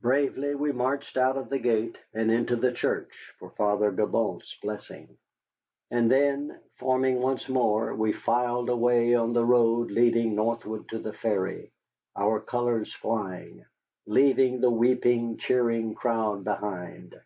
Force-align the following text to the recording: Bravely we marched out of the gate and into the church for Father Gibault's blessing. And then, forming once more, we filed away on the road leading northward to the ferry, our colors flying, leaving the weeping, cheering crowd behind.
Bravely 0.00 0.54
we 0.54 0.70
marched 0.70 1.16
out 1.16 1.36
of 1.36 1.48
the 1.48 1.58
gate 1.58 1.98
and 2.14 2.30
into 2.30 2.54
the 2.54 2.70
church 2.70 3.32
for 3.40 3.50
Father 3.50 3.90
Gibault's 3.92 4.56
blessing. 4.62 5.18
And 5.90 6.08
then, 6.08 6.60
forming 6.76 7.18
once 7.20 7.48
more, 7.48 7.92
we 7.92 8.12
filed 8.12 8.68
away 8.68 9.16
on 9.16 9.32
the 9.32 9.44
road 9.44 9.90
leading 9.90 10.36
northward 10.36 10.88
to 10.90 11.00
the 11.00 11.12
ferry, 11.14 11.72
our 12.14 12.38
colors 12.38 12.92
flying, 12.94 13.64
leaving 14.06 14.60
the 14.60 14.70
weeping, 14.70 15.36
cheering 15.36 15.96
crowd 15.96 16.44
behind. 16.44 17.20